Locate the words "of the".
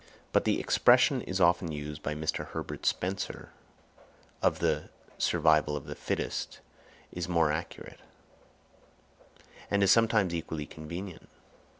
4.41-4.89, 5.77-5.93